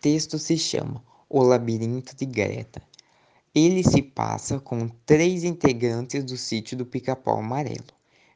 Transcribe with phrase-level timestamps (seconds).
[0.00, 2.80] texto se chama O Labirinto de Greta.
[3.54, 7.84] Ele se passa com três integrantes do sítio do Pica-Pau Amarelo: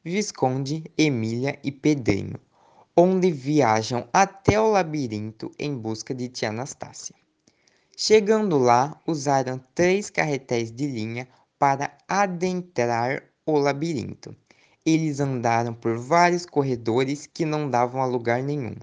[0.04, 2.38] Visconde, Emília e Pedrinho,
[2.95, 7.14] onde viajam até o labirinto em busca de tia Anastácia.
[7.96, 11.26] Chegando lá, usaram três carretéis de linha
[11.58, 14.36] para adentrar o labirinto.
[14.84, 18.74] Eles andaram por vários corredores que não davam a lugar nenhum,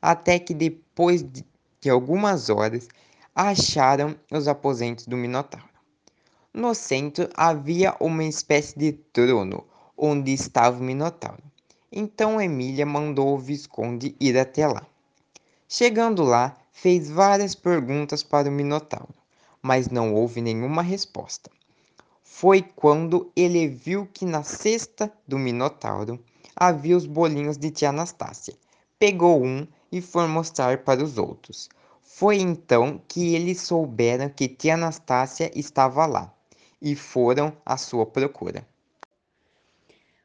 [0.00, 1.44] até que depois de
[1.90, 2.88] algumas horas
[3.34, 5.68] acharam os aposentos do Minotauro.
[6.52, 9.64] No centro havia uma espécie de trono
[9.96, 11.42] onde estava o Minotauro.
[11.90, 14.86] Então Emília mandou o Visconde ir até lá.
[15.68, 19.14] Chegando lá, fez várias perguntas para o Minotauro,
[19.62, 21.50] mas não houve nenhuma resposta
[22.34, 26.18] foi quando ele viu que na cesta do Minotauro
[26.56, 28.54] havia os bolinhos de tia Anastácia.
[28.98, 31.68] Pegou um e foi mostrar para os outros.
[32.02, 36.34] Foi então que eles souberam que tia Anastácia estava lá
[36.80, 38.66] e foram à sua procura.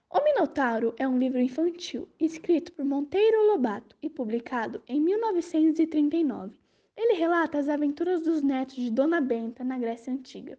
[0.09, 6.55] O Minotauro é um livro infantil escrito por Monteiro Lobato e publicado em 1939.
[6.95, 10.57] Ele relata as aventuras dos netos de Dona Benta na Grécia Antiga.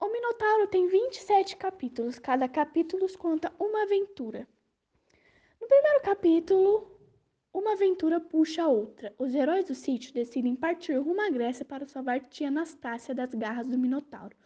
[0.00, 4.46] O Minotauro tem 27 capítulos, cada capítulo conta uma aventura.
[5.58, 6.93] No primeiro capítulo,
[7.54, 9.14] uma aventura puxa a outra.
[9.16, 13.68] Os heróis do sítio decidem partir rumo à Grécia para salvar tia Anastácia das garras
[13.68, 14.36] do Minotauro.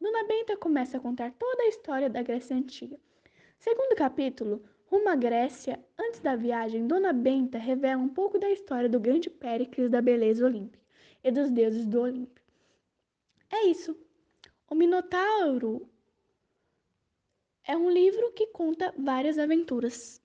[0.00, 2.98] Dona Benta começa a contar toda a história da Grécia Antiga.
[3.56, 8.88] Segundo capítulo, rumo à Grécia, antes da viagem, Dona Benta revela um pouco da história
[8.88, 10.84] do grande Péricles da beleza olímpica
[11.22, 12.40] e dos deuses do Olimpo.
[13.48, 13.96] É isso.
[14.68, 15.88] O Minotauro
[17.64, 20.20] é um livro que conta várias aventuras.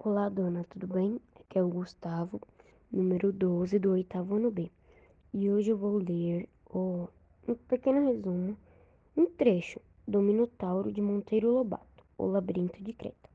[0.00, 1.20] Olá, dona, tudo bem?
[1.38, 2.40] Aqui é o Gustavo,
[2.90, 4.68] número 12 do oitavo ano B.
[5.32, 7.06] E hoje eu vou ler o,
[7.46, 8.56] um pequeno resumo,
[9.16, 13.30] um trecho do Minotauro de Monteiro Lobato, O Labirinto de Creta.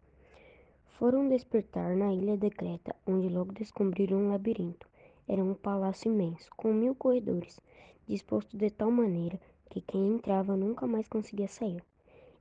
[0.97, 4.89] Foram despertar na ilha de Creta, onde logo descobriram um labirinto.
[5.25, 7.61] Era um palácio imenso, com mil corredores
[8.07, 9.39] disposto de tal maneira
[9.69, 11.83] que quem entrava nunca mais conseguia sair,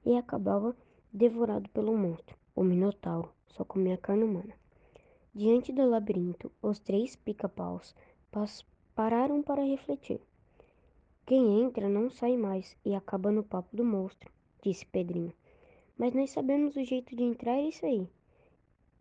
[0.04, 0.74] e acabava
[1.12, 4.54] devorado pelo monstro, o Minotauro, só comia carne humana.
[5.34, 7.94] Diante do labirinto, os três pica-paus
[8.94, 10.20] pararam para refletir.
[11.26, 14.30] Quem entra não sai mais e acaba no papo do monstro,
[14.62, 15.32] disse Pedrinho.
[15.98, 18.08] Mas nós sabemos o jeito de entrar e sair.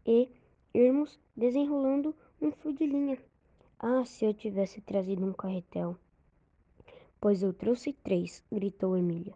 [0.05, 0.29] E
[0.73, 3.17] irmos desenrolando um fio de linha.
[3.79, 5.97] Ah, se eu tivesse trazido um carretel!
[7.19, 9.33] Pois eu trouxe três, gritou Emília,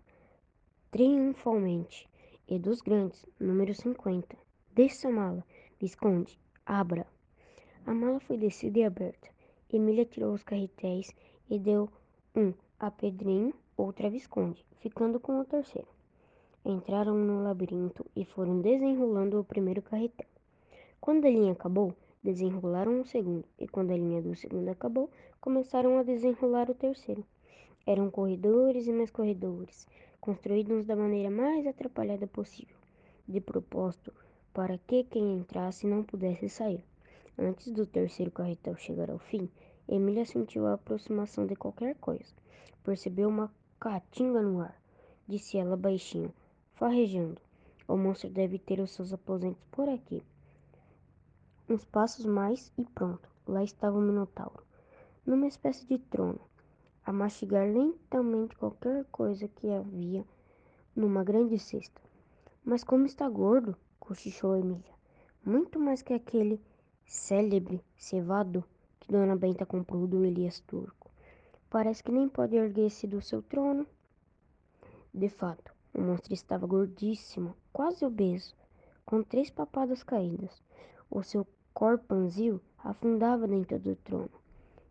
[0.92, 2.10] triunfalmente,
[2.48, 4.49] e dos grandes, número 50.
[4.74, 5.44] Deixe sua mala,
[5.80, 6.40] Visconde.
[6.66, 7.06] Abra.
[7.86, 9.28] A mala foi descida e aberta.
[9.72, 11.14] Emília tirou os carretéis
[11.50, 11.90] e deu
[12.36, 15.88] um a Pedrinho, outro a Visconde, ficando com o terceiro.
[16.64, 20.28] Entraram no labirinto e foram desenrolando o primeiro carretel.
[21.02, 25.10] Quando a linha acabou, desenrolaram o segundo, e quando a linha do segundo acabou,
[25.42, 27.26] começaram a desenrolar o terceiro.
[27.88, 29.88] Eram corredores e mais corredores,
[30.22, 32.78] construídos da maneira mais atrapalhada possível.
[33.28, 34.14] De propósito,
[34.54, 36.84] para que quem entrasse não pudesse sair.
[37.38, 39.50] Antes do terceiro carretel chegar ao fim,
[39.88, 42.34] Emília sentiu a aproximação de qualquer coisa.
[42.84, 44.76] Percebeu uma caatinga no ar.
[45.28, 46.34] Disse ela baixinho,
[46.74, 47.42] farrejando.
[47.88, 50.22] O monstro deve ter os seus aposentos por aqui.
[51.68, 53.28] Uns passos mais e pronto.
[53.48, 54.64] Lá estava o Minotauro,
[55.26, 56.40] numa espécie de trono,
[57.04, 60.24] a mastigar lentamente qualquer coisa que havia
[60.96, 62.00] numa grande cesta.
[62.64, 63.76] Mas como está gordo,
[64.10, 64.96] cochichou Emília.
[65.46, 66.60] Muito mais que aquele
[67.06, 68.66] célebre cevado
[69.00, 71.12] que Dona Benta comprou do Elias Turco.
[71.70, 73.86] Parece que nem pode erguer-se do seu trono.
[75.14, 78.56] De fato, o monstro estava gordíssimo, quase obeso,
[79.06, 80.60] com três papadas caídas.
[81.08, 84.32] O seu corpanzil afundava dentro do trono.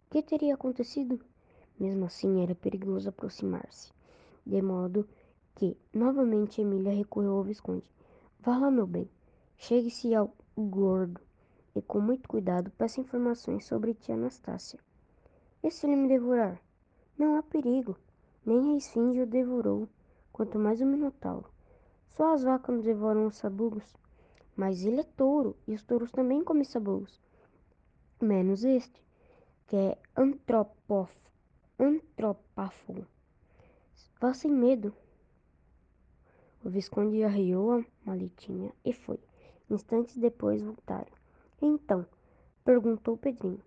[0.07, 1.21] O que teria acontecido?
[1.77, 3.93] Mesmo assim, era perigoso aproximar-se,
[4.47, 5.09] de modo
[5.57, 7.98] que, novamente, Emília recorreu ao Visconde.
[8.41, 9.11] Vá lá, meu bem,
[9.57, 11.21] chegue-se ao gordo
[11.75, 14.79] e, com muito cuidado, peça informações sobre tia Anastácia.
[15.61, 16.63] E se ele me devorar?
[17.19, 17.97] Não há perigo,
[18.47, 19.89] nem a esfinge o devorou,
[20.33, 21.51] quanto mais o minotauro.
[22.17, 23.97] Só as vacas não devoram os sabugos,
[24.57, 27.21] mas ele é touro, e os touros também comem sabugos.
[28.21, 29.05] Menos este,
[29.67, 31.19] que é antropófago.
[34.21, 34.95] Vá sem medo.
[36.65, 39.19] O Visconde arriou a maletinha e foi.
[39.71, 41.13] Instantes depois voltaram.
[41.61, 42.07] Então,
[42.69, 43.63] Perguntou Pedrinho.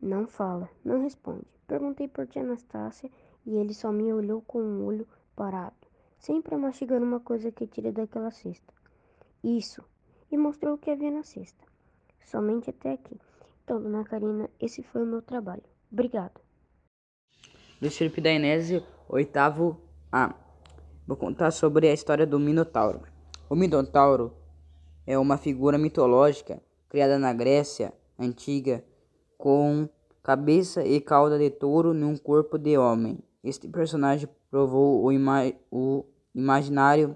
[0.00, 1.46] Não fala, não responde.
[1.64, 3.08] Perguntei por tia Anastácia
[3.46, 5.76] e ele só me olhou com um olho parado,
[6.18, 8.74] sempre mastigando uma coisa que tira daquela cesta.
[9.44, 9.80] Isso,
[10.28, 11.64] e mostrou o que havia na cesta.
[12.20, 13.16] Somente até aqui.
[13.62, 15.62] Então, dona Karina, esse foi o meu trabalho.
[15.92, 16.40] Obrigado.
[17.80, 19.80] Do Estirpe da Inese, oitavo
[20.10, 20.34] A.
[21.06, 23.02] Vou contar sobre a história do Minotauro.
[23.48, 24.34] O Minotauro
[25.06, 28.84] é uma figura mitológica criada na Grécia antiga
[29.38, 29.88] com
[30.20, 33.20] cabeça e cauda de touro num corpo de homem.
[33.44, 36.04] Este personagem provou o, ima o
[36.34, 37.14] imaginário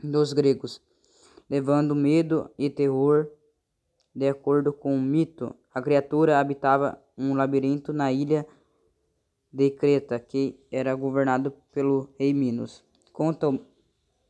[0.00, 0.80] dos gregos,
[1.50, 3.26] levando medo e terror.
[4.14, 8.46] De acordo com o mito, a criatura habitava um labirinto na ilha
[9.52, 12.86] de Creta, que era governado pelo rei Minos.
[13.18, 13.48] Conta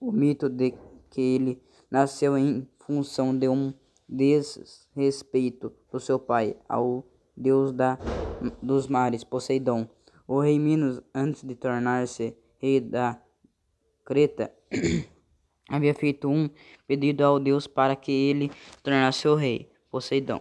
[0.01, 0.73] o mito de
[1.11, 3.75] que ele nasceu em função de um
[4.09, 7.05] desrespeito do seu pai ao
[7.37, 7.99] deus da,
[8.63, 9.87] dos mares, Poseidon.
[10.27, 13.21] O rei Minos, antes de tornar-se rei da
[14.07, 14.51] Creta,
[15.69, 16.49] havia feito um
[16.87, 18.51] pedido ao deus para que ele
[18.83, 20.41] tornasse o rei, Poseidon.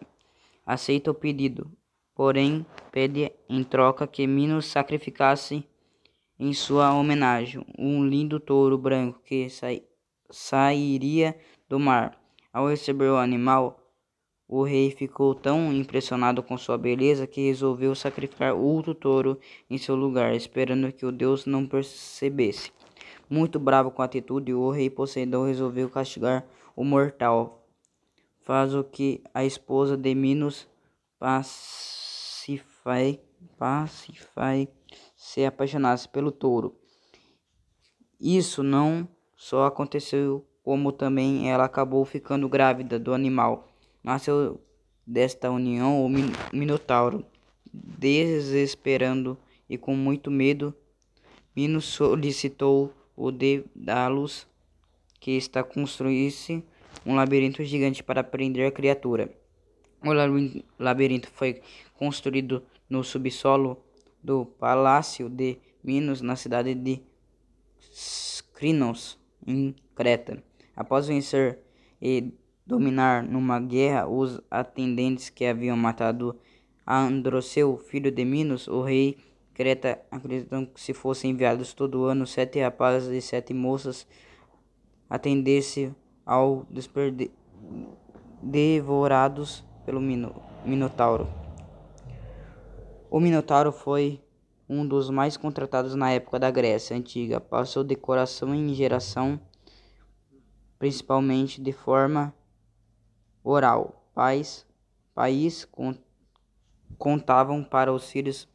[0.66, 1.70] Aceita o pedido,
[2.16, 5.68] porém pede em troca que Minos sacrificasse
[6.40, 9.48] em sua homenagem um lindo touro branco que
[10.30, 11.36] sairia
[11.68, 12.18] do mar.
[12.54, 13.80] Ao receber o animal,
[14.48, 19.38] o rei ficou tão impressionado com sua beleza que resolveu sacrificar outro touro
[19.70, 22.72] em seu lugar, esperando que o deus não percebesse.
[23.30, 26.46] Muito bravo com a atitude, o rei Poseidon resolveu castigar
[26.76, 27.68] o mortal.
[28.40, 30.66] Faz o que a esposa de Minos,
[31.20, 33.20] Pacifai
[35.28, 36.74] se apaixonasse pelo touro.
[38.18, 43.68] Isso não só aconteceu, como também ela acabou ficando grávida do animal.
[44.02, 44.58] Nasceu
[45.06, 46.10] desta união o
[46.54, 47.26] Minotauro.
[47.74, 49.38] Desesperando
[49.70, 50.74] e com muito medo,
[51.54, 54.48] Minos solicitou o Dédalus
[55.20, 56.64] que está construísse
[57.06, 59.30] um labirinto gigante para prender a criatura.
[60.02, 60.14] O
[60.82, 61.62] labirinto foi
[61.96, 63.84] construído no subsolo
[64.28, 67.02] do Palácio de Minos, na cidade de
[68.54, 70.44] Crinos, em Creta.
[70.76, 71.60] Após vencer
[72.02, 72.34] e
[72.66, 76.38] dominar numa guerra os atendentes que haviam matado
[76.86, 79.18] Androceu, filho de Minos, o rei
[79.54, 84.06] Creta, acreditando que se fossem enviados todo ano sete rapazes e sete moças
[85.10, 85.96] atendesse
[86.26, 87.32] ao desperde...
[88.44, 90.36] devorados pelo Mino...
[90.66, 91.47] Minotauro.
[93.10, 94.22] O Minotauro foi
[94.68, 97.40] um dos mais contratados na época da Grécia Antiga.
[97.40, 99.40] Passou de coração em geração,
[100.78, 102.36] principalmente de forma
[103.42, 104.12] oral.
[104.14, 104.66] Pais,
[105.16, 105.66] país
[106.98, 108.46] contavam para os filhos,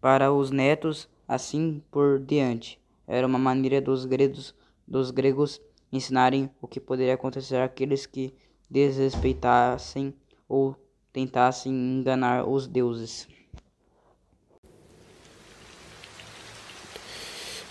[0.00, 2.80] para os netos, assim por diante.
[3.06, 4.56] Era uma maneira dos gregos,
[4.88, 5.60] dos gregos
[5.92, 8.34] ensinarem o que poderia acontecer àqueles que
[8.68, 10.12] desrespeitassem
[10.48, 10.74] ou
[11.12, 13.26] tentassem enganar os deuses.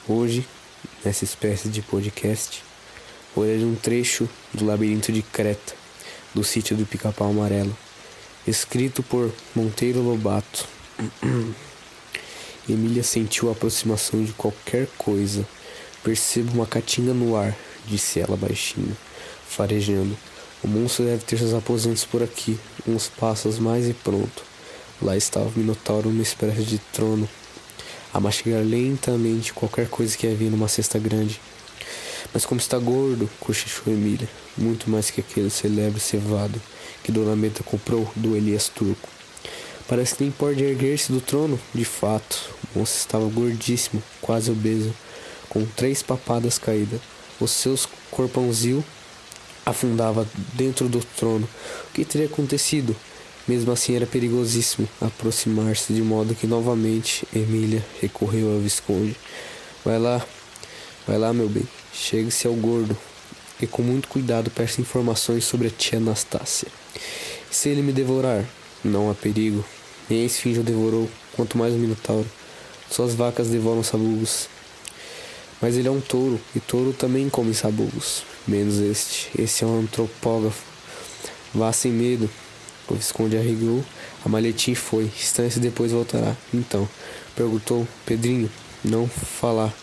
[0.08, 0.46] Hoje,
[1.06, 2.64] nessa espécie de podcast,
[3.38, 5.74] ler um trecho do Labirinto de Creta,
[6.34, 7.76] do sítio do Pica-Pau Amarelo,
[8.46, 10.68] escrito por Monteiro Lobato.
[12.68, 15.48] Emília sentiu a aproximação de qualquer coisa.
[16.04, 18.96] Percebo uma caatinga no ar, disse ela baixinho,
[19.48, 20.18] farejando.
[20.62, 24.44] O monstro deve ter seus aposentos por aqui, uns passos mais e pronto.
[25.02, 27.30] Lá estava o Minotauro numa espécie de trono,
[28.14, 31.40] a mastigar lentamente qualquer coisa que havia numa cesta grande.
[32.34, 36.62] Mas como está gordo, cochichou Emília, muito mais que aquele celebre cevado
[37.04, 39.08] que Dona Meta comprou do Elias Turco.
[39.88, 41.58] Parece que nem pode erguer-se do trono.
[41.74, 44.94] De fato, o moço estava gordíssimo, quase obeso,
[45.48, 47.00] com três papadas caídas.
[47.40, 48.84] Os seus corpãozinho
[49.70, 51.48] afundava dentro do trono.
[51.90, 52.96] O que teria acontecido?
[53.48, 59.16] Mesmo assim era perigosíssimo aproximar-se de modo que novamente Emília recorreu ao Visconde.
[59.84, 60.24] Vai lá,
[61.08, 62.96] vai lá, meu bem, chegue-se ao gordo
[63.62, 66.68] e com muito cuidado peça informações sobre a tia Anastácia.
[67.50, 68.46] Se ele me devorar,
[68.84, 69.66] não há perigo.
[70.08, 72.28] Nem a esfinge o devorou, quanto mais o minotauro.
[72.90, 74.48] Suas vacas devoram sabugos.
[75.62, 79.30] Mas ele é um touro, e touro também come sabugos menos este.
[79.38, 80.64] Esse é um antropógrafo.
[81.54, 82.30] Vá sem medo.
[82.88, 83.86] O Visconde arregou
[84.26, 85.04] a maletinha e foi.
[85.04, 86.36] Instância depois voltará.
[86.54, 86.90] Então,
[87.36, 88.50] perguntou Pedrinho.
[88.84, 89.74] Não falar.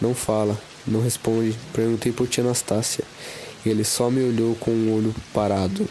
[0.00, 0.60] Não fala.
[0.86, 1.58] Não responde.
[1.72, 3.04] Perguntei por tia Anastácia.
[3.64, 5.88] Ele só me olhou com o um olho parado.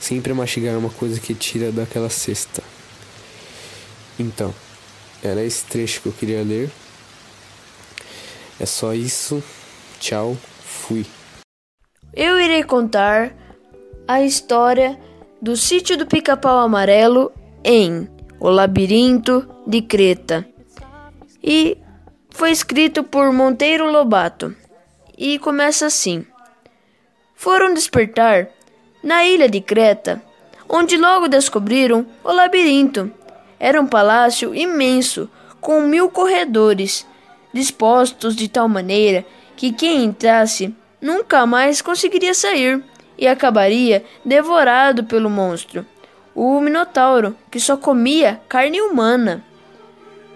[0.00, 2.62] sempre a mastigar uma coisa que tira daquela cesta.
[4.18, 4.54] Então,
[5.22, 6.70] era esse trecho que eu queria ler.
[8.60, 9.42] É só isso.
[10.00, 11.04] Tchau, fui.
[12.14, 13.32] Eu irei contar
[14.06, 14.98] a história
[15.40, 17.30] do sítio do Pica-Pau Amarelo
[17.62, 18.08] em
[18.40, 20.46] O Labirinto de Creta.
[21.42, 21.76] E
[22.30, 24.54] foi escrito por Monteiro Lobato.
[25.16, 26.24] E começa assim:
[27.34, 28.48] Foram despertar
[29.02, 30.22] na ilha de Creta,
[30.68, 33.12] onde logo descobriram o labirinto.
[33.60, 35.28] Era um palácio imenso,
[35.60, 37.06] com mil corredores,
[37.52, 42.82] dispostos de tal maneira que quem entrasse nunca mais conseguiria sair
[43.16, 45.84] e acabaria devorado pelo monstro,
[46.34, 49.44] o Minotauro, que só comia carne humana.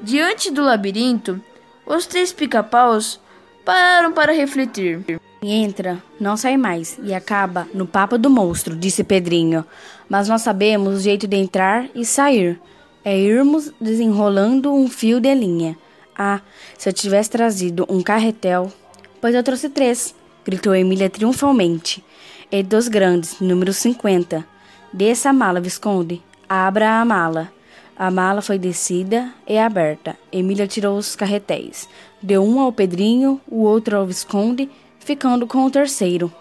[0.00, 1.40] Diante do labirinto,
[1.86, 3.20] os três pica-paus
[3.64, 5.04] pararam para refletir.
[5.40, 9.64] Entra, não sai mais e acaba no papo do monstro, disse Pedrinho.
[10.08, 12.60] Mas nós sabemos o jeito de entrar e sair.
[13.04, 15.76] É irmos desenrolando um fio de linha.
[16.16, 16.40] Ah,
[16.78, 18.72] se eu tivesse trazido um carretel.
[19.20, 22.04] Pois eu trouxe três, gritou Emília triunfalmente.
[22.50, 24.44] E dos grandes, número 50.
[24.92, 26.22] Desça a mala, Visconde.
[26.48, 27.52] Abra a mala.
[27.96, 30.18] A mala foi descida e aberta.
[30.30, 31.88] Emília tirou os carretéis.
[32.20, 36.32] Deu um ao Pedrinho, o outro ao Visconde, ficando com o terceiro.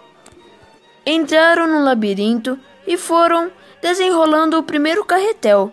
[1.06, 5.72] Entraram no labirinto e foram desenrolando o primeiro carretel.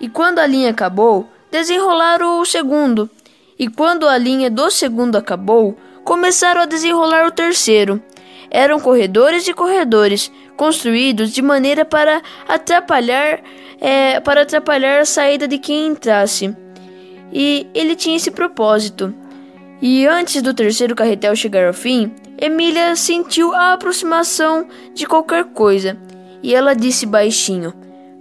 [0.00, 3.08] E quando a linha acabou, desenrolaram o segundo.
[3.58, 5.76] E quando a linha do segundo acabou,
[6.08, 8.02] começaram a desenrolar o terceiro.
[8.50, 13.42] Eram corredores e corredores, construídos de maneira para atrapalhar,
[13.78, 16.56] é, para atrapalhar a saída de quem entrasse.
[17.30, 19.14] E ele tinha esse propósito.
[19.82, 22.10] E antes do terceiro carretel chegar ao fim,
[22.40, 25.98] Emília sentiu a aproximação de qualquer coisa,
[26.42, 27.74] e ela disse baixinho: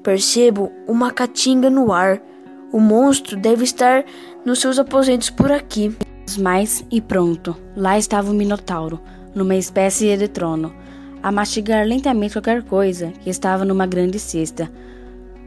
[0.03, 2.21] Percebo uma caatinga no ar.
[2.69, 4.03] O monstro deve estar
[4.43, 5.95] nos seus aposentos por aqui.
[6.37, 7.57] Mais e pronto.
[7.75, 8.99] Lá estava o Minotauro,
[9.33, 10.71] numa espécie de trono,
[11.23, 14.71] a mastigar lentamente qualquer coisa que estava numa grande cesta.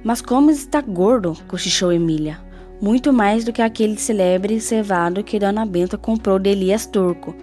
[0.02, 2.38] Mas como está gordo, cochichou Emília.
[2.80, 7.36] Muito mais do que aquele celebre cevado que Dona Benta comprou de Elias Turco.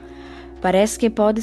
[0.62, 1.42] Parece que, pode,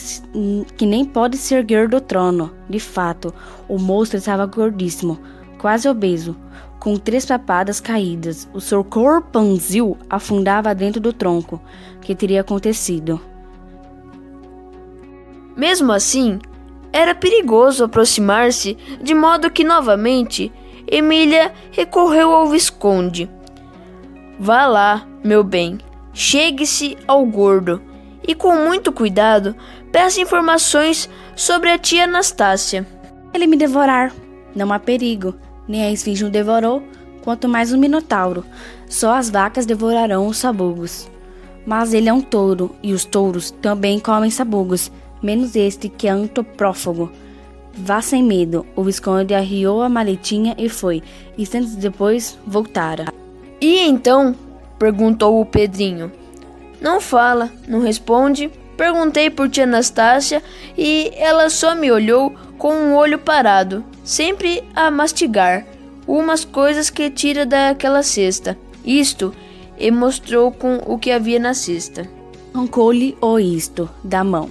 [0.76, 2.52] que nem pode se erguer do trono.
[2.68, 3.32] De fato,
[3.66, 5.18] o monstro estava gordíssimo,
[5.58, 6.36] quase obeso,
[6.84, 8.46] com três papadas caídas.
[8.52, 11.58] O seu corpanzil afundava dentro do tronco.
[12.02, 13.18] que teria acontecido?
[15.56, 16.38] Mesmo assim,
[16.92, 20.52] era perigoso aproximar-se, de modo que novamente
[20.86, 23.30] Emília recorreu ao Visconde.
[24.38, 25.78] Vá lá, meu bem,
[26.12, 27.80] chegue-se ao gordo
[28.28, 29.56] e, com muito cuidado,
[29.90, 32.86] peça informações sobre a tia Anastácia.
[33.32, 34.12] Ele me devorar.
[34.54, 35.34] Não há perigo.
[35.68, 36.82] Nem a esfinge o devorou,
[37.22, 38.44] quanto mais o minotauro.
[38.88, 41.10] Só as vacas devorarão os sabugos.
[41.66, 44.90] Mas ele é um touro, e os touros também comem sabugos
[45.24, 47.10] menos este que é antropófago.
[47.72, 48.64] Vá sem medo.
[48.76, 51.02] O Visconde arriou a maletinha e foi.
[51.36, 53.06] Instantes depois, voltara.
[53.60, 54.36] E então?
[54.78, 56.12] perguntou o Pedrinho.
[56.80, 58.50] Não fala, não responde.
[58.76, 60.42] Perguntei por tia Anastácia
[60.76, 65.66] e ela só me olhou com um olho parado, sempre a mastigar
[66.06, 68.58] umas coisas que tira daquela cesta.
[68.84, 69.34] Isto
[69.78, 72.08] e mostrou com o que havia na cesta.
[72.52, 74.50] Arrancou-lhe o isto da mão.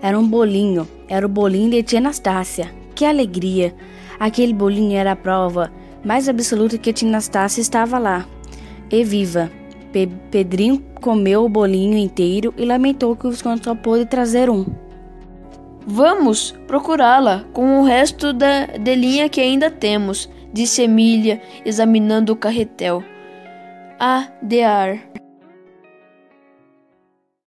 [0.00, 2.72] Era um bolinho, era o bolinho de tia Anastácia.
[2.94, 3.74] Que alegria!
[4.18, 5.72] Aquele bolinho era a prova
[6.04, 8.26] mais absoluta que tia Anastácia estava lá.
[8.90, 9.50] E viva!
[9.92, 14.64] Pe Pedrinho comeu o bolinho inteiro e lamentou que o Visconde só pôde trazer um.
[15.84, 23.02] Vamos procurá-la com o resto da delinha que ainda temos, disse Emília, examinando o carretel.
[23.98, 25.11] Ah, de ar.